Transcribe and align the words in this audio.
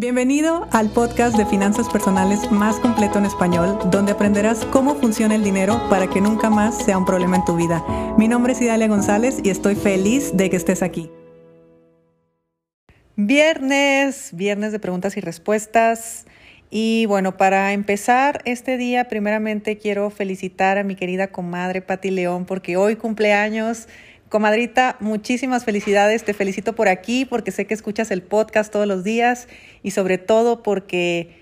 Bienvenido 0.00 0.66
al 0.72 0.88
podcast 0.88 1.36
de 1.36 1.44
finanzas 1.44 1.86
personales 1.90 2.50
más 2.50 2.76
completo 2.76 3.18
en 3.18 3.26
español, 3.26 3.78
donde 3.90 4.12
aprenderás 4.12 4.64
cómo 4.64 4.94
funciona 4.94 5.34
el 5.34 5.44
dinero 5.44 5.78
para 5.90 6.08
que 6.08 6.22
nunca 6.22 6.48
más 6.48 6.82
sea 6.86 6.96
un 6.96 7.04
problema 7.04 7.36
en 7.36 7.44
tu 7.44 7.54
vida. 7.54 7.84
Mi 8.16 8.26
nombre 8.26 8.54
es 8.54 8.62
Idalia 8.62 8.88
González 8.88 9.40
y 9.44 9.50
estoy 9.50 9.74
feliz 9.74 10.34
de 10.34 10.48
que 10.48 10.56
estés 10.56 10.82
aquí. 10.82 11.10
Viernes, 13.16 14.30
viernes 14.32 14.72
de 14.72 14.78
preguntas 14.78 15.18
y 15.18 15.20
respuestas. 15.20 16.24
Y 16.70 17.04
bueno, 17.04 17.36
para 17.36 17.74
empezar 17.74 18.40
este 18.46 18.78
día, 18.78 19.06
primeramente 19.06 19.76
quiero 19.76 20.08
felicitar 20.08 20.78
a 20.78 20.82
mi 20.82 20.96
querida 20.96 21.26
comadre 21.26 21.82
Patti 21.82 22.10
León 22.10 22.46
porque 22.46 22.78
hoy 22.78 22.96
cumpleaños. 22.96 23.86
Comadrita, 24.30 24.96
muchísimas 25.00 25.64
felicidades. 25.64 26.24
Te 26.24 26.34
felicito 26.34 26.76
por 26.76 26.86
aquí 26.86 27.24
porque 27.24 27.50
sé 27.50 27.66
que 27.66 27.74
escuchas 27.74 28.12
el 28.12 28.22
podcast 28.22 28.72
todos 28.72 28.86
los 28.86 29.02
días 29.02 29.48
y 29.82 29.90
sobre 29.90 30.18
todo 30.18 30.62
porque 30.62 31.36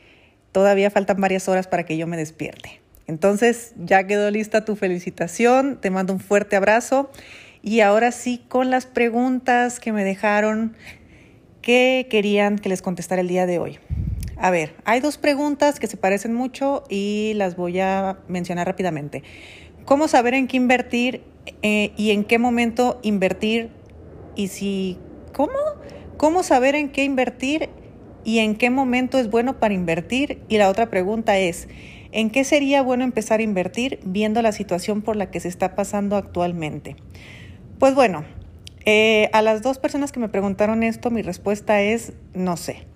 todavía 0.53 0.91
faltan 0.91 1.21
varias 1.21 1.51
horas 1.51 1.69
para 1.69 1.85
que 1.85 1.99
yo 1.99 2.07
me 2.07 2.17
despierte. 2.17 2.81
Entonces, 3.07 3.75
ya 3.77 4.07
quedó 4.07 4.31
lista 4.31 4.65
tu 4.65 4.75
felicitación. 4.75 5.79
Te 5.79 5.91
mando 5.91 6.15
un 6.15 6.21
fuerte 6.21 6.57
abrazo. 6.57 7.11
Y 7.61 7.81
ahora 7.81 8.11
sí, 8.11 8.43
con 8.49 8.71
las 8.71 8.87
preguntas 8.87 9.81
que 9.81 9.93
me 9.93 10.03
dejaron 10.03 10.75
que 11.61 12.07
querían 12.09 12.59
que 12.59 12.71
les 12.71 12.81
contestara 12.81 13.21
el 13.21 13.29
día 13.29 13.45
de 13.45 13.59
hoy. 13.59 13.79
A 14.39 14.51
ver, 14.51 14.75
hay 14.87 15.01
dos 15.01 15.19
preguntas 15.19 15.79
que 15.79 15.89
se 15.89 15.99
parecen 15.99 16.33
mucho 16.33 16.85
y 16.89 17.33
las 17.35 17.55
voy 17.55 17.81
a 17.81 18.19
mencionar 18.29 18.67
rápidamente. 18.67 19.25
¿Cómo 19.89 20.07
saber 20.07 20.35
en 20.35 20.49
qué 20.49 20.59
invertir 20.59 21.23
eh, 21.63 21.93
y 21.97 22.11
en 22.11 22.25
qué 22.25 22.39
momento 22.39 23.01
invertir 23.01 23.71
y 24.37 24.49
si, 24.49 24.99
¿cómo? 25.33 25.55
¿Cómo 26.19 26.43
saber 26.43 26.75
en 26.75 26.91
qué 26.91 27.05
invertir 27.05 27.71
y 28.23 28.41
en 28.41 28.55
qué 28.55 28.69
momento 28.69 29.19
es 29.19 29.31
bueno 29.31 29.59
para 29.59 29.73
invertir? 29.73 30.43
Y 30.51 30.59
la 30.59 30.69
otra 30.69 30.91
pregunta 30.91 31.39
es, 31.39 31.69
¿en 32.13 32.29
qué 32.29 32.45
sería 32.45 32.83
bueno 32.83 33.03
empezar 33.03 33.41
a 33.41 33.45
invertir 33.45 33.99
viendo 34.05 34.43
la 34.43 34.53
situación 34.53 35.01
por 35.01 35.17
la 35.17 35.31
que 35.31 35.41
se 35.41 35.49
está 35.49 35.75
pasando 35.75 36.17
actualmente? 36.17 36.97
Pues 37.79 37.95
bueno, 37.95 38.27
eh, 38.85 39.31
a 39.33 39.41
las 39.41 39.63
dos 39.63 39.79
personas 39.79 40.13
que 40.13 40.21
me 40.21 40.29
preguntaron 40.29 40.83
esto, 40.83 41.11
mi 41.11 41.23
respuesta 41.23 41.81
es 41.81 42.13
no 42.35 42.59
sé. 42.59 42.87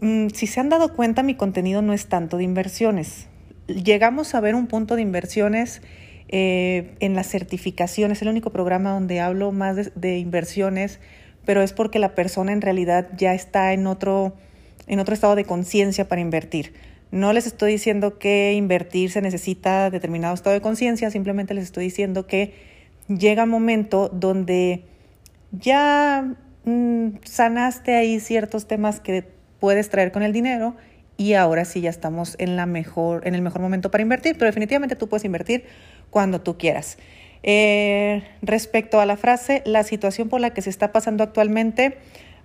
Mm, 0.00 0.28
si 0.28 0.46
se 0.46 0.60
han 0.60 0.68
dado 0.68 0.94
cuenta, 0.94 1.24
mi 1.24 1.34
contenido 1.34 1.82
no 1.82 1.92
es 1.92 2.06
tanto 2.06 2.36
de 2.36 2.44
inversiones. 2.44 3.26
Llegamos 3.74 4.34
a 4.34 4.40
ver 4.40 4.54
un 4.54 4.66
punto 4.66 4.96
de 4.96 5.02
inversiones 5.02 5.82
eh, 6.28 6.94
en 7.00 7.14
las 7.14 7.28
certificaciones, 7.28 8.18
es 8.18 8.22
el 8.22 8.28
único 8.28 8.50
programa 8.50 8.90
donde 8.90 9.20
hablo 9.20 9.52
más 9.52 9.92
de, 9.94 10.18
inversiones, 10.18 11.00
pero 11.44 11.62
es 11.62 11.72
porque 11.72 11.98
la 11.98 12.14
persona 12.14 12.52
en 12.52 12.60
realidad 12.60 13.08
ya 13.16 13.34
está 13.34 13.72
en 13.72 13.86
otro, 13.86 14.34
en 14.86 15.00
otro 15.00 15.14
estado 15.14 15.34
de 15.34 15.44
conciencia 15.44 16.08
para 16.08 16.20
invertir. 16.20 16.72
No 17.10 17.32
les 17.32 17.46
estoy 17.46 17.72
diciendo 17.72 18.18
que 18.18 18.52
invertir 18.54 19.10
se 19.10 19.22
necesita 19.22 19.90
determinado 19.90 20.34
estado 20.34 20.54
de 20.54 20.60
conciencia, 20.60 21.10
simplemente 21.10 21.54
les 21.54 21.64
estoy 21.64 21.84
diciendo 21.84 22.26
que 22.26 22.54
llega 23.08 23.44
un 23.44 23.50
momento 23.50 24.08
donde 24.08 24.84
ya 25.50 26.34
mm, 26.64 27.08
sanaste 27.24 27.96
ahí 27.96 28.20
ciertos 28.20 28.66
temas 28.66 29.00
que 29.00 29.24
puedes 29.58 29.90
traer 29.90 30.12
con 30.12 30.22
el 30.22 30.32
dinero 30.32 30.76
y 31.20 31.34
ahora 31.34 31.66
sí 31.66 31.82
ya 31.82 31.90
estamos 31.90 32.34
en, 32.38 32.56
la 32.56 32.64
mejor, 32.64 33.28
en 33.28 33.34
el 33.34 33.42
mejor 33.42 33.60
momento 33.60 33.90
para 33.90 34.00
invertir, 34.00 34.38
pero 34.38 34.46
definitivamente 34.46 34.96
tú 34.96 35.06
puedes 35.06 35.26
invertir 35.26 35.64
cuando 36.08 36.40
tú 36.40 36.56
quieras. 36.56 36.96
Eh, 37.42 38.22
respecto 38.40 39.00
a 39.00 39.04
la 39.04 39.18
frase, 39.18 39.62
la 39.66 39.84
situación 39.84 40.30
por 40.30 40.40
la 40.40 40.54
que 40.54 40.62
se 40.62 40.70
está 40.70 40.92
pasando 40.92 41.22
actualmente 41.22 41.98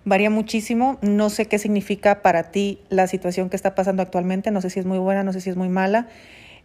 varía 0.04 0.30
muchísimo. 0.30 1.00
No 1.02 1.30
sé 1.30 1.46
qué 1.46 1.58
significa 1.58 2.22
para 2.22 2.52
ti 2.52 2.82
la 2.90 3.08
situación 3.08 3.50
que 3.50 3.56
está 3.56 3.76
pasando 3.76 4.04
actualmente. 4.04 4.52
No 4.52 4.60
sé 4.60 4.70
si 4.70 4.82
es 4.82 4.86
muy 4.86 4.98
buena, 4.98 5.24
no 5.24 5.32
sé 5.32 5.40
si 5.40 5.50
es 5.50 5.56
muy 5.56 5.70
mala. 5.70 6.10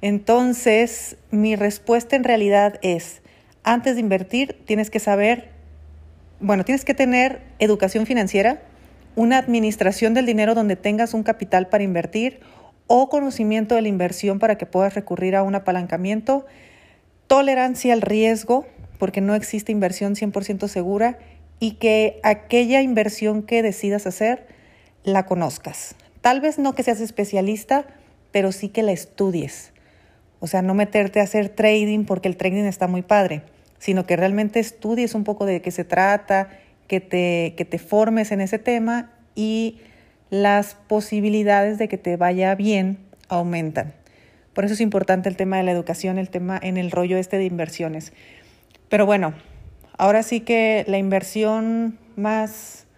Entonces, 0.02 1.16
mi 1.30 1.54
respuesta 1.54 2.16
en 2.16 2.24
realidad 2.24 2.80
es, 2.82 3.22
antes 3.62 3.94
de 3.94 4.00
invertir, 4.00 4.56
tienes 4.64 4.90
que 4.90 4.98
saber, 4.98 5.50
bueno, 6.40 6.64
tienes 6.64 6.84
que 6.84 6.94
tener 6.94 7.40
educación 7.60 8.04
financiera, 8.04 8.62
una 9.20 9.36
administración 9.36 10.14
del 10.14 10.24
dinero 10.24 10.54
donde 10.54 10.76
tengas 10.76 11.12
un 11.12 11.22
capital 11.22 11.68
para 11.68 11.84
invertir 11.84 12.40
o 12.86 13.10
conocimiento 13.10 13.74
de 13.74 13.82
la 13.82 13.88
inversión 13.88 14.38
para 14.38 14.56
que 14.56 14.64
puedas 14.64 14.94
recurrir 14.94 15.36
a 15.36 15.42
un 15.42 15.54
apalancamiento 15.54 16.46
tolerancia 17.26 17.92
al 17.92 18.00
riesgo, 18.00 18.66
porque 18.98 19.20
no 19.20 19.34
existe 19.34 19.72
inversión 19.72 20.14
100% 20.14 20.68
segura, 20.68 21.18
y 21.58 21.72
que 21.72 22.18
aquella 22.22 22.80
inversión 22.80 23.42
que 23.42 23.62
decidas 23.62 24.06
hacer 24.06 24.46
la 25.04 25.26
conozcas. 25.26 25.96
Tal 26.22 26.40
vez 26.40 26.58
no 26.58 26.74
que 26.74 26.82
seas 26.82 27.02
especialista, 27.02 27.84
pero 28.32 28.52
sí 28.52 28.70
que 28.70 28.82
la 28.82 28.92
estudies. 28.92 29.74
O 30.38 30.46
sea, 30.46 30.62
no 30.62 30.72
meterte 30.72 31.20
a 31.20 31.24
hacer 31.24 31.50
trading 31.50 32.06
porque 32.06 32.28
el 32.28 32.38
trading 32.38 32.64
está 32.64 32.86
muy 32.88 33.02
padre, 33.02 33.42
sino 33.78 34.06
que 34.06 34.16
realmente 34.16 34.60
estudies 34.60 35.14
un 35.14 35.24
poco 35.24 35.44
de 35.44 35.60
qué 35.60 35.70
se 35.70 35.84
trata, 35.84 36.48
que 36.90 36.98
te, 36.98 37.54
que 37.56 37.64
te 37.64 37.78
formes 37.78 38.32
en 38.32 38.40
ese 38.40 38.58
tema 38.58 39.12
y 39.36 39.78
las 40.28 40.74
posibilidades 40.74 41.78
de 41.78 41.86
que 41.86 41.98
te 41.98 42.16
vaya 42.16 42.56
bien 42.56 42.98
aumentan. 43.28 43.94
Por 44.54 44.64
eso 44.64 44.74
es 44.74 44.80
importante 44.80 45.28
el 45.28 45.36
tema 45.36 45.56
de 45.56 45.62
la 45.62 45.70
educación, 45.70 46.18
el 46.18 46.30
tema 46.30 46.58
en 46.60 46.78
el 46.78 46.90
rollo 46.90 47.16
este 47.16 47.38
de 47.38 47.44
inversiones. 47.44 48.12
Pero 48.88 49.06
bueno, 49.06 49.34
ahora 49.98 50.24
sí 50.24 50.40
que 50.40 50.84
la 50.88 50.98
inversión 50.98 51.96
más 52.16 52.88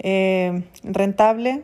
eh, 0.00 0.64
rentable, 0.82 1.62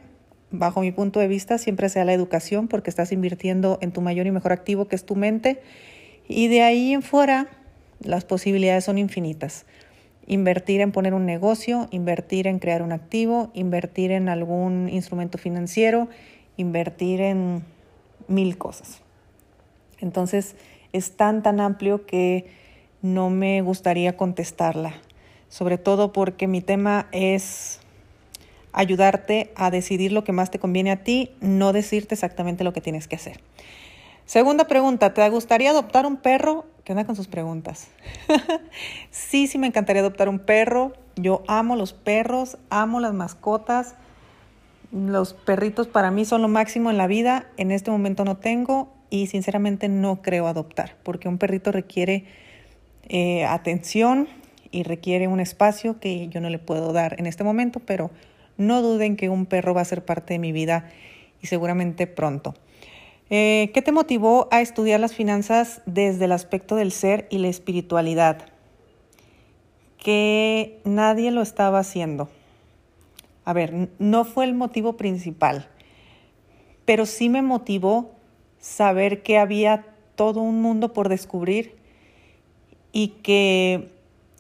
bajo 0.53 0.83
mi 0.83 0.93
punto 0.93 1.19
de 1.19 1.27
vista, 1.27 1.59
siempre 1.59 1.89
sea 1.89 2.05
la 2.05 2.13
educación, 2.13 2.69
porque 2.69 2.91
estás 2.91 3.11
invirtiendo 3.11 3.81
en 3.83 3.91
tu 3.91 4.03
mayor 4.03 4.29
y 4.29 4.31
mejor 4.31 4.53
activo, 4.53 4.87
que 4.87 4.95
es 4.95 5.05
tu 5.05 5.17
mente. 5.17 5.61
Y 6.29 6.47
de 6.47 6.63
ahí 6.63 6.93
en 6.93 7.03
fuera, 7.03 7.49
las 7.99 8.25
posibilidades 8.25 8.85
son 8.85 8.99
infinitas. 8.99 9.67
Invertir 10.27 10.81
en 10.81 10.93
poner 10.93 11.15
un 11.15 11.25
negocio, 11.25 11.89
invertir 11.91 12.47
en 12.47 12.59
crear 12.59 12.83
un 12.83 12.93
activo, 12.93 13.51
invertir 13.55 14.11
en 14.11 14.29
algún 14.29 14.89
instrumento 14.89 15.39
financiero, 15.39 16.09
invertir 16.57 17.21
en 17.21 17.63
mil 18.29 18.59
cosas. 18.59 19.01
Entonces 20.01 20.57
es 20.93 21.17
tan, 21.17 21.43
tan 21.43 21.61
amplio 21.61 22.07
que 22.07 22.47
no 23.03 23.31
me 23.31 23.63
gustaría 23.63 24.17
contestarla, 24.17 24.95
sobre 25.49 25.79
todo 25.79 26.13
porque 26.13 26.47
mi 26.47 26.61
tema 26.61 27.09
es 27.13 27.81
ayudarte 28.73 29.53
a 29.57 29.71
decidir 29.71 30.13
lo 30.13 30.25
que 30.25 30.33
más 30.33 30.51
te 30.51 30.59
conviene 30.59 30.91
a 30.91 31.03
ti, 31.03 31.31
no 31.41 31.73
decirte 31.73 32.15
exactamente 32.15 32.65
lo 32.65 32.73
que 32.73 32.81
tienes 32.81 33.09
que 33.09 33.17
hacer. 33.17 33.41
Segunda 34.27 34.67
pregunta, 34.67 35.15
¿te 35.15 35.29
gustaría 35.31 35.71
adoptar 35.71 36.05
un 36.05 36.17
perro? 36.17 36.67
¿Qué 36.83 36.93
onda 36.93 37.05
con 37.05 37.15
sus 37.15 37.29
preguntas? 37.29 37.87
sí, 39.13 39.47
sí 39.47 39.57
me 39.57 39.69
encantaría 39.69 40.01
adoptar 40.01 40.29
un 40.29 40.41
perro. 40.41 40.95
Yo 41.15 41.45
amo 41.47 41.77
los 41.77 41.93
perros, 41.93 42.59
amo 42.69 42.99
las 42.99 43.15
mascotas. 43.15 43.95
Los 44.91 45.33
perritos 45.33 45.87
para 45.87 46.11
mí 46.11 46.25
son 46.25 46.43
lo 46.43 46.49
máximo 46.49 46.91
en 46.91 46.99
la 46.99 47.07
vida. 47.07 47.47
En 47.57 47.71
este 47.71 47.93
momento 47.93 48.25
no 48.25 48.37
tengo 48.37 48.93
y 49.11 49.29
sinceramente 49.29 49.89
no 49.89 50.23
creo 50.23 50.49
adoptar, 50.49 50.97
porque 51.05 51.29
un 51.29 51.39
perrito 51.39 51.71
requiere 51.71 52.25
eh, 53.09 53.45
atención 53.45 54.27
y 54.73 54.83
requiere 54.83 55.29
un 55.29 55.39
espacio 55.39 56.01
que 56.01 56.27
yo 56.27 56.41
no 56.41 56.51
le 56.51 56.59
puedo 56.59 56.93
dar 56.93 57.15
en 57.21 57.27
este 57.27 57.45
momento, 57.45 57.79
pero 57.79 58.11
no 58.57 58.83
duden 58.83 59.15
que 59.17 59.29
un 59.29 59.47
perro 59.47 59.73
va 59.73 59.83
a 59.83 59.85
ser 59.85 60.05
parte 60.05 60.35
de 60.35 60.41
mi 60.41 60.51
vida 60.51 60.91
y 61.41 61.47
seguramente 61.47 62.09
pronto. 62.09 62.57
Eh, 63.29 63.73
¿Qué 63.75 63.83
te 63.83 63.91
motivó 63.91 64.47
a 64.53 64.61
estudiar 64.61 65.01
las 65.01 65.15
finanzas 65.15 65.83
desde 65.85 66.27
el 66.27 66.33
aspecto 66.33 66.77
del 66.77 66.93
ser 66.93 67.27
y 67.29 67.39
la 67.39 67.49
espiritualidad? 67.49 68.47
Que 69.99 70.81
nadie 70.85 71.33
lo 71.33 71.43
estaba 71.43 71.81
haciendo. 71.81 72.29
A 73.45 73.53
ver, 73.53 73.89
no 73.99 74.25
fue 74.25 74.45
el 74.45 74.55
motivo 74.55 74.97
principal, 74.97 75.69
pero 76.85 77.05
sí 77.05 77.29
me 77.29 77.43
motivó 77.43 78.13
saber 78.61 79.23
que 79.23 79.39
había 79.39 79.87
todo 80.15 80.41
un 80.41 80.63
mundo 80.63 80.93
por 80.93 81.09
descubrir 81.09 81.77
y 82.93 83.09
que 83.23 83.91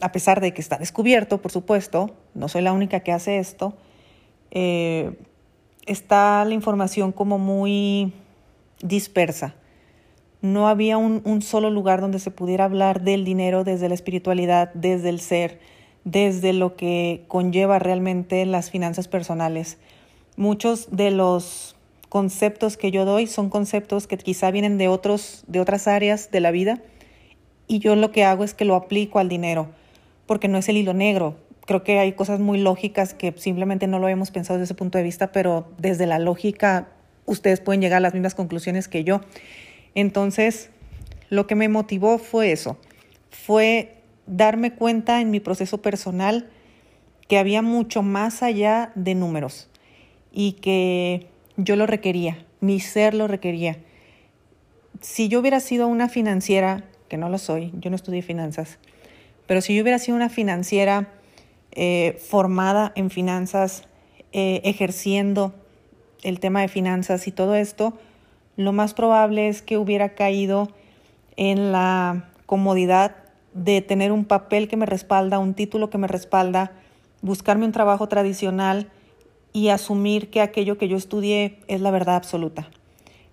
a 0.00 0.12
pesar 0.12 0.40
de 0.40 0.54
que 0.54 0.60
está 0.60 0.78
descubierto, 0.78 1.42
por 1.42 1.50
supuesto, 1.50 2.14
no 2.34 2.48
soy 2.48 2.62
la 2.62 2.72
única 2.72 3.00
que 3.00 3.12
hace 3.12 3.38
esto, 3.38 3.74
eh, 4.50 5.18
está 5.86 6.44
la 6.44 6.54
información 6.54 7.12
como 7.12 7.38
muy 7.38 8.12
dispersa. 8.82 9.54
No 10.42 10.68
había 10.68 10.98
un, 10.98 11.22
un, 11.24 11.42
solo 11.42 11.70
lugar 11.70 12.00
donde 12.00 12.18
se 12.18 12.30
pudiera 12.30 12.64
hablar 12.64 13.02
del 13.02 13.24
dinero 13.24 13.64
desde 13.64 13.88
la 13.88 13.94
espiritualidad, 13.94 14.72
desde 14.74 15.08
el 15.08 15.20
ser, 15.20 15.60
desde 16.04 16.52
lo 16.52 16.76
que 16.76 17.24
conlleva 17.26 17.78
realmente 17.78 18.44
las 18.46 18.70
finanzas 18.70 19.08
personales. 19.08 19.78
Muchos 20.36 20.88
de 20.90 21.10
los 21.10 21.76
conceptos 22.08 22.76
que 22.76 22.90
yo 22.90 23.04
doy 23.04 23.26
son 23.26 23.50
conceptos 23.50 24.06
que 24.06 24.16
quizá 24.16 24.50
vienen 24.50 24.78
de, 24.78 24.88
otros, 24.88 25.44
de 25.48 25.60
otras 25.60 25.88
áreas 25.88 26.30
de 26.30 26.40
la 26.40 26.50
vida 26.50 26.80
y 27.66 27.80
yo 27.80 27.96
lo 27.96 28.12
que 28.12 28.24
hago 28.24 28.44
es 28.44 28.54
que 28.54 28.64
lo 28.64 28.76
aplico 28.76 29.18
al 29.18 29.28
dinero, 29.28 29.68
porque 30.26 30.48
no 30.48 30.58
es 30.58 30.68
el 30.68 30.76
hilo 30.76 30.94
negro. 30.94 31.36
creo 31.66 31.82
que 31.82 31.98
hay 31.98 32.12
cosas 32.12 32.38
muy 32.38 32.58
lógicas 32.58 33.12
que 33.12 33.34
simplemente 33.36 33.88
no 33.88 33.98
lo 33.98 34.06
habíamos 34.06 34.30
pensado 34.30 34.58
desde 34.58 34.72
ese 34.72 34.74
punto 34.74 34.98
de 34.98 35.04
vista, 35.04 35.32
pero 35.32 35.66
desde 35.78 36.06
la 36.06 36.20
lógica 36.20 36.88
ustedes 37.26 37.60
pueden 37.60 37.80
llegar 37.80 37.98
a 37.98 38.00
las 38.00 38.14
mismas 38.14 38.34
conclusiones 38.34 38.88
que 38.88 39.04
yo. 39.04 39.20
Entonces, 39.94 40.70
lo 41.28 41.46
que 41.46 41.54
me 41.54 41.68
motivó 41.68 42.18
fue 42.18 42.52
eso, 42.52 42.78
fue 43.30 43.96
darme 44.26 44.72
cuenta 44.72 45.20
en 45.20 45.30
mi 45.30 45.40
proceso 45.40 45.82
personal 45.82 46.48
que 47.28 47.38
había 47.38 47.62
mucho 47.62 48.02
más 48.02 48.42
allá 48.42 48.92
de 48.94 49.14
números 49.14 49.68
y 50.32 50.52
que 50.52 51.26
yo 51.56 51.76
lo 51.76 51.86
requería, 51.86 52.44
mi 52.60 52.80
ser 52.80 53.14
lo 53.14 53.26
requería. 53.26 53.78
Si 55.00 55.28
yo 55.28 55.40
hubiera 55.40 55.60
sido 55.60 55.88
una 55.88 56.08
financiera, 56.08 56.84
que 57.08 57.16
no 57.16 57.28
lo 57.28 57.38
soy, 57.38 57.72
yo 57.78 57.90
no 57.90 57.96
estudié 57.96 58.22
finanzas, 58.22 58.78
pero 59.46 59.60
si 59.60 59.74
yo 59.74 59.82
hubiera 59.82 59.98
sido 59.98 60.16
una 60.16 60.28
financiera 60.28 61.08
eh, 61.72 62.18
formada 62.28 62.92
en 62.94 63.10
finanzas, 63.10 63.84
eh, 64.32 64.60
ejerciendo 64.64 65.54
el 66.26 66.40
tema 66.40 66.60
de 66.60 66.68
finanzas 66.68 67.28
y 67.28 67.30
todo 67.30 67.54
esto, 67.54 67.94
lo 68.56 68.72
más 68.72 68.94
probable 68.94 69.46
es 69.46 69.62
que 69.62 69.78
hubiera 69.78 70.10
caído 70.14 70.68
en 71.36 71.70
la 71.70 72.30
comodidad 72.46 73.14
de 73.54 73.80
tener 73.80 74.10
un 74.10 74.24
papel 74.24 74.66
que 74.66 74.76
me 74.76 74.86
respalda, 74.86 75.38
un 75.38 75.54
título 75.54 75.88
que 75.88 75.98
me 75.98 76.08
respalda, 76.08 76.72
buscarme 77.22 77.64
un 77.64 77.72
trabajo 77.72 78.08
tradicional 78.08 78.90
y 79.52 79.68
asumir 79.68 80.28
que 80.28 80.40
aquello 80.40 80.78
que 80.78 80.88
yo 80.88 80.96
estudié 80.96 81.60
es 81.68 81.80
la 81.80 81.92
verdad 81.92 82.16
absoluta. 82.16 82.68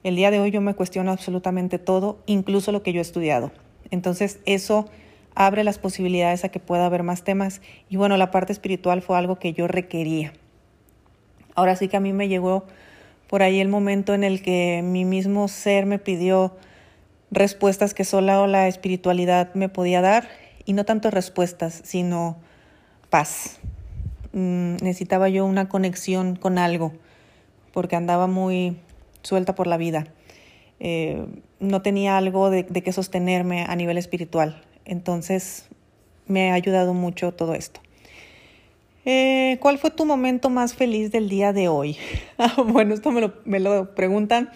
El 0.03 0.15
día 0.15 0.29
de 0.29 0.39
hoy 0.39 0.51
yo 0.51 0.61
me 0.61 0.75
cuestiono 0.75 1.11
absolutamente 1.11 1.79
todo, 1.79 2.19
incluso 2.27 2.71
lo 2.71 2.83
que 2.83 2.93
yo 2.93 2.99
he 2.99 3.01
estudiado. 3.01 3.51
Entonces 3.89 4.39
eso 4.45 4.85
abre 5.33 5.63
las 5.63 5.79
posibilidades 5.79 6.43
a 6.43 6.49
que 6.49 6.59
pueda 6.59 6.85
haber 6.85 7.01
más 7.01 7.23
temas 7.23 7.59
y 7.89 7.95
bueno, 7.95 8.17
la 8.17 8.29
parte 8.29 8.53
espiritual 8.53 9.01
fue 9.01 9.17
algo 9.17 9.39
que 9.39 9.53
yo 9.53 9.67
requería. 9.67 10.33
Ahora 11.55 11.75
sí 11.75 11.87
que 11.87 11.97
a 11.97 11.99
mí 11.99 12.13
me 12.13 12.27
llegó 12.27 12.65
por 13.27 13.43
ahí 13.43 13.59
el 13.59 13.67
momento 13.67 14.13
en 14.13 14.23
el 14.23 14.41
que 14.41 14.81
mi 14.83 15.05
mismo 15.05 15.47
ser 15.47 15.85
me 15.85 15.99
pidió 15.99 16.55
respuestas 17.31 17.93
que 17.93 18.05
solo 18.05 18.47
la 18.47 18.67
espiritualidad 18.67 19.53
me 19.55 19.69
podía 19.69 20.01
dar 20.01 20.27
y 20.65 20.73
no 20.73 20.85
tanto 20.85 21.09
respuestas, 21.09 21.81
sino 21.83 22.37
paz. 23.09 23.59
Mm, 24.33 24.77
necesitaba 24.81 25.29
yo 25.29 25.45
una 25.45 25.69
conexión 25.69 26.35
con 26.35 26.57
algo 26.57 26.93
porque 27.71 27.95
andaba 27.95 28.27
muy 28.27 28.77
suelta 29.23 29.55
por 29.55 29.67
la 29.67 29.77
vida. 29.77 30.05
Eh, 30.79 31.25
no 31.59 31.81
tenía 31.81 32.17
algo 32.17 32.49
de, 32.49 32.63
de 32.63 32.83
que 32.83 32.91
sostenerme 32.91 33.65
a 33.67 33.75
nivel 33.75 33.97
espiritual. 33.97 34.61
Entonces 34.85 35.69
me 36.27 36.51
ha 36.51 36.55
ayudado 36.55 36.93
mucho 36.93 37.33
todo 37.33 37.53
esto. 37.53 37.82
Eh, 39.05 39.57
¿Cuál 39.59 39.77
fue 39.77 39.91
tu 39.91 40.05
momento 40.05 40.49
más 40.49 40.75
feliz 40.75 41.11
del 41.11 41.29
día 41.29 41.53
de 41.53 41.67
hoy? 41.67 41.97
Ah, 42.37 42.61
bueno, 42.61 42.93
esto 42.93 43.11
me 43.11 43.21
lo, 43.21 43.33
me 43.45 43.59
lo 43.59 43.93
preguntan 43.95 44.49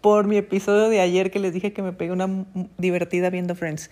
por 0.00 0.26
mi 0.26 0.36
episodio 0.36 0.88
de 0.88 1.00
ayer 1.00 1.30
que 1.30 1.38
les 1.38 1.52
dije 1.52 1.72
que 1.72 1.82
me 1.82 1.92
pegué 1.92 2.12
una 2.12 2.46
divertida 2.78 3.28
viendo 3.28 3.54
Friends. 3.54 3.90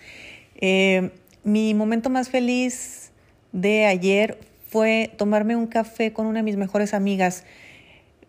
Eh, 0.55 1.11
mi 1.43 1.73
momento 1.73 2.09
más 2.09 2.29
feliz 2.29 3.11
de 3.51 3.85
ayer 3.85 4.39
fue 4.67 5.11
tomarme 5.17 5.55
un 5.55 5.67
café 5.67 6.13
con 6.13 6.25
una 6.25 6.39
de 6.39 6.43
mis 6.43 6.57
mejores 6.57 6.93
amigas. 6.93 7.45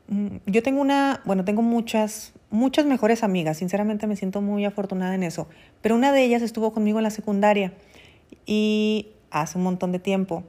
Mm, 0.08 0.37
yo 0.46 0.62
tengo 0.62 0.81
una, 0.81 1.22
bueno, 1.25 1.44
tengo 1.44 1.62
muchas, 1.62 2.32
muchas 2.50 2.87
mejores 2.87 3.22
amigas, 3.22 3.58
sinceramente 3.58 4.06
me 4.06 4.16
siento 4.16 4.40
muy 4.40 4.64
afortunada 4.64 5.14
en 5.14 5.22
eso, 5.22 5.48
pero 5.81 5.94
una 5.94 6.12
de 6.12 6.25
ellas 6.25 6.43
estuvo 6.43 6.72
conmigo 6.72 6.98
en 6.98 7.05
la 7.05 7.10
secundaria 7.10 7.72
y 8.46 9.08
hace 9.31 9.58
un 9.58 9.64
montón 9.64 9.93
de 9.93 9.98
tiempo. 9.98 10.44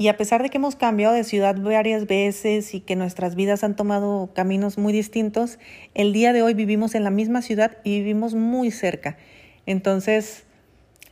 Y 0.00 0.08
a 0.08 0.16
pesar 0.16 0.42
de 0.42 0.48
que 0.48 0.56
hemos 0.56 0.76
cambiado 0.76 1.12
de 1.12 1.24
ciudad 1.24 1.60
varias 1.60 2.06
veces 2.06 2.72
y 2.72 2.80
que 2.80 2.96
nuestras 2.96 3.34
vidas 3.34 3.62
han 3.62 3.76
tomado 3.76 4.30
caminos 4.34 4.78
muy 4.78 4.94
distintos, 4.94 5.58
el 5.92 6.14
día 6.14 6.32
de 6.32 6.40
hoy 6.40 6.54
vivimos 6.54 6.94
en 6.94 7.04
la 7.04 7.10
misma 7.10 7.42
ciudad 7.42 7.76
y 7.84 7.98
vivimos 7.98 8.32
muy 8.34 8.70
cerca. 8.70 9.18
Entonces, 9.66 10.44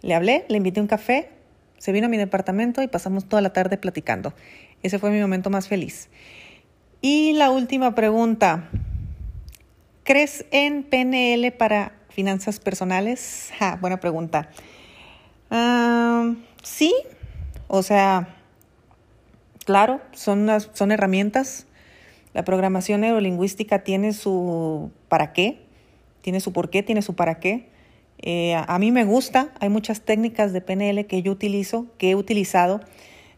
le 0.01 0.15
hablé, 0.15 0.47
le 0.49 0.57
invité 0.57 0.81
un 0.81 0.87
café, 0.87 1.29
se 1.77 1.93
vino 1.93 2.07
a 2.07 2.09
mi 2.09 2.17
departamento 2.17 2.81
y 2.81 2.89
pasamos 2.89 3.29
toda 3.29 3.43
la 3.43 3.53
tarde 3.53 3.77
platicando. 3.77 4.33
Ese 4.83 4.99
fue 4.99 5.11
mi 5.11 5.21
momento 5.21 5.51
más 5.51 5.69
feliz. 5.69 6.09
Y 7.03 7.35
la 7.35 7.51
última 7.51 7.95
pregunta. 7.95 8.71
¿Crees 10.03 10.47
en 10.51 10.83
PNL 10.83 11.53
para 11.53 11.93
finanzas 12.09 12.59
personales? 12.59 13.51
buena 13.83 14.01
pregunta. 14.01 14.49
Ah, 15.51 16.33
sí, 16.63 16.95
o 17.67 17.83
sea, 17.83 18.35
Claro, 19.69 20.01
son, 20.13 20.49
son 20.73 20.93
herramientas. 20.93 21.67
La 22.33 22.43
programación 22.43 23.03
neurolingüística 23.03 23.81
tiene 23.81 24.15
su 24.15 24.91
para 25.09 25.35
qué, 25.35 25.61
tiene 26.23 26.41
su 26.41 26.55
por 26.55 26.71
qué, 26.71 26.83
tiene 26.83 27.03
su 27.03 27.15
para 27.15 27.39
qué. 27.39 27.69
Eh, 28.17 28.55
a, 28.55 28.79
mí 28.79 28.93
me 28.93 29.05
gusta, 29.05 29.53
hay 29.61 29.69
muchas 29.69 30.01
técnicas 30.01 30.55
de 30.55 30.63
PNL 30.63 31.05
que 31.07 31.21
yo 31.21 31.33
utilizo, 31.33 31.85
que 31.99 32.13
he 32.13 32.15
utilizado. 32.15 32.81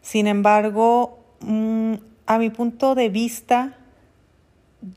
Sin 0.01 0.25
embargo, 0.25 1.19
mm, 1.41 1.95
a 2.27 2.37
mi 2.37 2.49
punto 2.49 2.95
de 2.95 3.09
vista, 3.09 3.77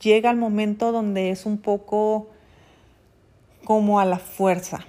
llega 0.01 0.31
el 0.31 0.37
momento 0.37 0.93
donde 0.93 1.31
es 1.31 1.47
un 1.47 1.59
poco 1.59 2.31
como 3.65 3.99
a 3.99 4.05
la 4.05 4.21
fuerza. 4.21 4.87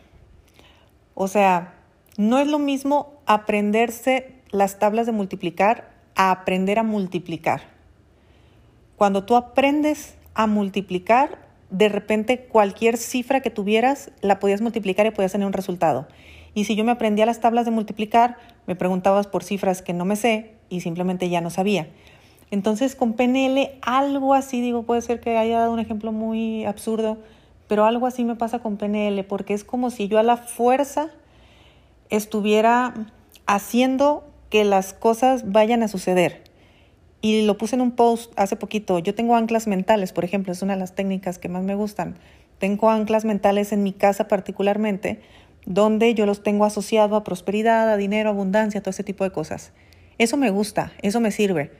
O 1.15 1.27
sea, 1.27 1.73
no 2.17 2.37
es 2.37 2.47
lo 2.47 2.59
mismo 2.59 3.13
aprenderse 3.25 4.35
las 4.51 4.77
tablas 4.77 5.07
de 5.07 5.11
multiplicar 5.11 5.94
a 6.15 6.31
aprender 6.31 6.79
a 6.79 6.83
multiplicar. 6.83 7.61
Cuando 8.95 9.25
tú 9.25 9.35
aprendes 9.35 10.15
a 10.33 10.47
multiplicar, 10.47 11.45
de 11.69 11.89
repente 11.89 12.45
cualquier 12.45 12.97
cifra 12.97 13.41
que 13.41 13.49
tuvieras 13.49 14.11
la 14.21 14.39
podías 14.39 14.61
multiplicar 14.61 15.05
y 15.05 15.11
podías 15.11 15.33
tener 15.33 15.47
un 15.47 15.53
resultado. 15.53 16.07
Y 16.53 16.63
si 16.63 16.75
yo 16.75 16.85
me 16.85 16.91
aprendía 16.91 17.25
las 17.25 17.41
tablas 17.41 17.65
de 17.65 17.71
multiplicar, 17.71 18.37
me 18.65 18.75
preguntabas 18.75 19.27
por 19.27 19.43
cifras 19.43 19.81
que 19.81 19.93
no 19.93 20.05
me 20.05 20.15
sé 20.15 20.53
y 20.69 20.79
simplemente 20.79 21.29
ya 21.29 21.41
no 21.41 21.49
sabía. 21.49 21.87
Entonces 22.51 22.95
con 22.95 23.13
PNL 23.13 23.71
algo 23.81 24.33
así, 24.33 24.61
digo, 24.61 24.83
puede 24.83 25.01
ser 25.01 25.19
que 25.19 25.37
haya 25.37 25.59
dado 25.59 25.73
un 25.73 25.79
ejemplo 25.79 26.11
muy 26.13 26.65
absurdo, 26.65 27.17
pero 27.67 27.85
algo 27.85 28.07
así 28.07 28.23
me 28.23 28.35
pasa 28.35 28.59
con 28.59 28.77
PNL, 28.77 29.23
porque 29.25 29.53
es 29.53 29.63
como 29.63 29.89
si 29.89 30.07
yo 30.07 30.19
a 30.19 30.23
la 30.23 30.37
fuerza 30.37 31.09
estuviera 32.09 32.93
haciendo 33.47 34.23
que 34.55 34.63
las 34.63 34.93
cosas 34.93 35.51
vayan 35.51 35.83
a 35.83 35.89
suceder. 35.89 36.41
Y 37.19 37.41
lo 37.41 37.57
puse 37.57 37.75
en 37.75 37.81
un 37.81 37.91
post 37.91 38.31
hace 38.37 38.55
poquito. 38.55 38.99
Yo 38.99 39.13
tengo 39.13 39.35
anclas 39.35 39.67
mentales, 39.67 40.13
por 40.13 40.23
ejemplo, 40.23 40.53
es 40.53 40.61
una 40.61 40.75
de 40.75 40.79
las 40.79 40.95
técnicas 40.95 41.39
que 41.39 41.49
más 41.49 41.65
me 41.65 41.75
gustan. 41.75 42.15
Tengo 42.57 42.89
anclas 42.89 43.25
mentales 43.25 43.73
en 43.73 43.83
mi 43.83 43.91
casa 43.91 44.29
particularmente, 44.29 45.19
donde 45.65 46.13
yo 46.13 46.25
los 46.25 46.41
tengo 46.41 46.63
asociado 46.63 47.17
a 47.17 47.25
prosperidad, 47.25 47.91
a 47.91 47.97
dinero, 47.97 48.29
abundancia, 48.29 48.79
todo 48.79 48.91
ese 48.91 49.03
tipo 49.03 49.25
de 49.25 49.31
cosas. 49.31 49.73
Eso 50.19 50.37
me 50.37 50.51
gusta, 50.51 50.93
eso 51.01 51.19
me 51.19 51.31
sirve, 51.31 51.73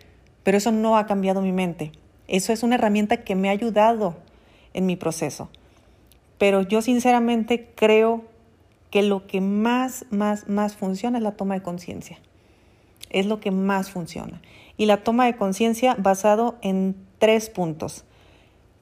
pero 0.44 0.58
eso 0.58 0.74
no 0.74 0.98
ha 0.98 1.06
cambiado 1.06 1.42
mi 1.42 1.54
mente. 1.54 1.94
Eso 2.28 2.52
es 2.52 2.62
una 2.62 2.76
herramienta 2.76 3.24
que 3.24 3.36
me 3.36 3.48
ha 3.48 3.54
ayudado 3.54 4.18
en 4.74 4.86
mi 4.86 4.98
proceso. 4.98 5.50
Pero 6.38 6.62
yo 6.62 6.82
sinceramente 6.82 7.70
creo 7.74 8.26
que 8.92 9.02
lo 9.02 9.28
que 9.28 9.40
más, 9.40 10.06
más, 10.10 10.50
más 10.50 10.76
funciona 10.76 11.20
es 11.20 11.24
la 11.24 11.38
toma 11.38 11.54
de 11.54 11.62
conciencia 11.62 12.20
es 13.16 13.26
lo 13.26 13.40
que 13.40 13.50
más 13.50 13.90
funciona. 13.90 14.42
Y 14.78 14.86
la 14.86 15.04
toma 15.04 15.26
de 15.26 15.38
conciencia 15.38 15.96
basado 15.98 16.58
en 16.62 16.96
tres 17.18 17.50
puntos. 17.50 18.04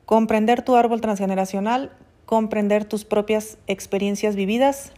Comprender 0.06 0.63
tu 0.63 0.75
árbol 0.75 1.02
transgeneracional, 1.02 1.92
comprender 2.25 2.84
tus 2.84 3.06
propias 3.06 3.60
experiencias 3.68 4.36
vividas 4.36 4.92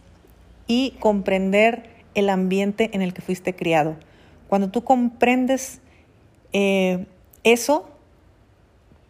y 0.66 0.92
comprender 1.00 1.90
el 2.14 2.30
ambiente 2.30 2.90
en 2.94 3.02
el 3.02 3.12
que 3.12 3.20
fuiste 3.20 3.54
criado. 3.54 3.96
Cuando 4.48 4.70
tú 4.70 4.84
comprendes 4.84 5.80
eh, 6.54 7.04
eso, 7.44 7.90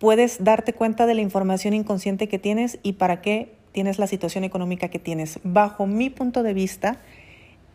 puedes 0.00 0.42
darte 0.42 0.72
cuenta 0.72 1.06
de 1.06 1.14
la 1.14 1.20
información 1.20 1.72
inconsciente 1.72 2.28
que 2.28 2.40
tienes 2.40 2.80
y 2.82 2.94
para 2.94 3.22
qué 3.22 3.54
tienes 3.70 4.00
la 4.00 4.08
situación 4.08 4.42
económica 4.42 4.88
que 4.88 4.98
tienes. 4.98 5.38
Bajo 5.44 5.86
mi 5.86 6.10
punto 6.10 6.42
de 6.42 6.52
vista, 6.52 6.98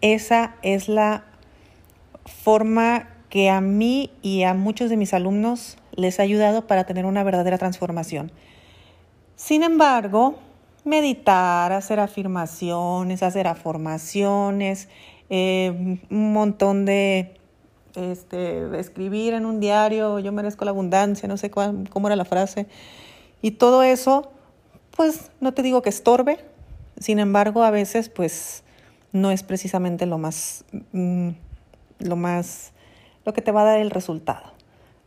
esa 0.01 0.55
es 0.63 0.89
la 0.89 1.30
forma 2.25 3.09
que 3.29 3.49
a 3.49 3.61
mí 3.61 4.11
y 4.21 4.43
a 4.43 4.53
muchos 4.53 4.89
de 4.89 4.97
mis 4.97 5.13
alumnos 5.13 5.77
les 5.95 6.19
ha 6.19 6.23
ayudado 6.23 6.67
para 6.67 6.83
tener 6.85 7.05
una 7.05 7.23
verdadera 7.23 7.57
transformación. 7.57 8.31
Sin 9.35 9.63
embargo, 9.63 10.35
meditar, 10.83 11.71
hacer 11.71 11.99
afirmaciones, 11.99 13.23
hacer 13.23 13.47
afirmaciones, 13.47 14.89
eh, 15.29 15.99
un 16.09 16.33
montón 16.33 16.85
de 16.85 17.37
este, 17.95 18.79
escribir 18.79 19.33
en 19.33 19.45
un 19.45 19.59
diario, 19.59 20.19
yo 20.19 20.31
merezco 20.31 20.65
la 20.65 20.71
abundancia, 20.71 21.27
no 21.27 21.37
sé 21.37 21.49
cómo 21.49 22.07
era 22.07 22.15
la 22.15 22.25
frase, 22.25 22.67
y 23.41 23.51
todo 23.51 23.83
eso, 23.83 24.31
pues 24.95 25.31
no 25.39 25.53
te 25.53 25.63
digo 25.63 25.81
que 25.81 25.89
estorbe, 25.89 26.39
sin 26.99 27.19
embargo, 27.19 27.63
a 27.63 27.71
veces 27.71 28.09
pues 28.09 28.63
no 29.11 29.31
es 29.31 29.43
precisamente 29.43 30.05
lo 30.05 30.17
más... 30.17 30.65
Mm, 30.91 31.29
lo 32.01 32.15
más 32.15 32.74
lo 33.25 33.34
que 33.34 33.41
te 33.41 33.51
va 33.51 33.62
a 33.62 33.65
dar 33.65 33.79
el 33.79 33.91
resultado. 33.91 34.53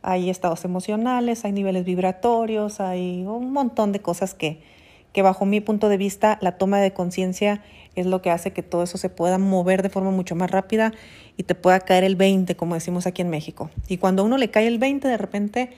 Hay 0.01 0.29
estados 0.29 0.65
emocionales, 0.65 1.45
hay 1.45 1.51
niveles 1.51 1.83
vibratorios, 1.83 2.79
hay 2.79 3.25
un 3.25 3.51
montón 3.51 3.91
de 3.91 3.99
cosas 3.99 4.33
que, 4.33 4.61
que 5.13 5.21
bajo 5.21 5.45
mi 5.45 5.61
punto 5.61 5.89
de 5.89 5.97
vista 5.97 6.37
la 6.41 6.57
toma 6.57 6.79
de 6.79 6.93
conciencia 6.93 7.63
es 7.95 8.05
lo 8.05 8.21
que 8.21 8.29
hace 8.29 8.51
que 8.51 8.61
todo 8.61 8.83
eso 8.83 8.97
se 8.97 9.09
pueda 9.09 9.37
mover 9.37 9.81
de 9.81 9.89
forma 9.89 10.11
mucho 10.11 10.35
más 10.35 10.51
rápida 10.51 10.93
y 11.37 11.43
te 11.43 11.55
pueda 11.55 11.79
caer 11.79 12.03
el 12.03 12.15
20, 12.15 12.55
como 12.55 12.75
decimos 12.75 13.07
aquí 13.07 13.21
en 13.21 13.29
México. 13.29 13.69
Y 13.87 13.97
cuando 13.97 14.23
uno 14.23 14.37
le 14.37 14.51
cae 14.51 14.67
el 14.67 14.79
20, 14.79 15.07
de 15.07 15.17
repente 15.17 15.69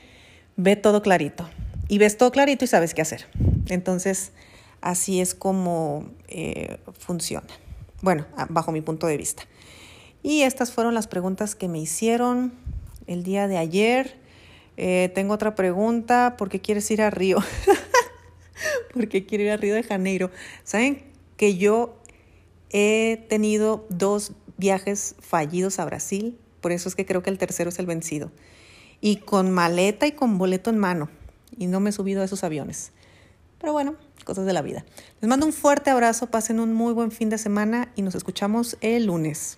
ve 0.56 0.76
todo 0.76 1.02
clarito. 1.02 1.48
Y 1.88 2.00
ves 2.00 2.18
todo 2.18 2.32
clarito 2.32 2.66
y 2.66 2.68
sabes 2.68 2.94
qué 2.94 3.02
hacer. 3.02 3.28
Entonces, 3.70 4.34
así 4.82 5.22
es 5.22 5.36
como 5.36 6.06
eh, 6.28 6.78
funciona. 6.98 7.48
Bueno, 8.02 8.26
bajo 8.50 8.72
mi 8.72 8.82
punto 8.82 9.08
de 9.08 9.18
vista. 9.18 9.44
Y 10.28 10.42
estas 10.42 10.74
fueron 10.74 10.94
las 10.94 11.08
preguntas 11.08 11.56
que 11.56 11.70
me 11.70 11.80
hicieron 11.80 12.52
el 13.06 13.24
día 13.24 13.48
de 13.48 13.58
ayer. 13.58 14.18
Eh, 14.76 15.10
tengo 15.16 15.34
otra 15.34 15.56
pregunta. 15.56 16.36
¿Por 16.38 16.50
qué 16.50 16.60
quieres 16.60 16.92
ir 16.92 17.02
a 17.02 17.10
Río? 17.10 17.38
porque 18.94 19.26
quiero 19.26 19.46
ir 19.46 19.52
a 19.52 19.56
Río 19.56 19.74
de 19.74 19.84
Janeiro. 19.84 20.30
Saben 20.66 21.06
que 21.38 21.56
yo 21.56 21.96
he 22.72 23.26
tenido 23.30 23.88
dos 23.88 24.34
viajes 24.58 25.16
fallidos 25.20 25.80
a 25.80 25.86
Brasil, 25.86 26.38
por 26.60 26.74
eso 26.74 26.90
es 26.90 26.96
que 26.96 27.06
creo 27.06 27.24
que 27.24 27.30
el 27.30 27.38
tercero 27.38 27.70
es 27.70 27.80
el 27.80 27.86
vencido. 27.86 28.30
Y 29.00 29.22
con 29.22 29.50
maleta 29.50 30.08
y 30.08 30.12
con 30.12 30.38
boleto 30.38 30.70
en 30.70 30.78
mano. 30.78 31.10
Y 31.58 31.68
no 31.68 31.80
me 31.80 31.92
he 31.92 31.94
subido 31.94 32.22
a 32.22 32.26
esos 32.26 32.44
aviones. 32.44 32.92
Pero 33.62 33.72
bueno, 33.72 33.96
cosas 34.26 34.46
de 34.46 34.52
la 34.52 34.62
vida. 34.62 34.84
Les 35.22 35.30
mando 35.30 35.46
un 35.46 35.54
fuerte 35.54 35.90
abrazo, 35.90 36.28
pasen 36.28 36.60
un 36.60 36.74
muy 36.74 36.92
buen 36.92 37.12
fin 37.12 37.30
de 37.30 37.38
semana 37.38 37.94
y 37.96 38.02
nos 38.02 38.14
escuchamos 38.14 38.76
el 38.82 39.06
lunes. 39.06 39.58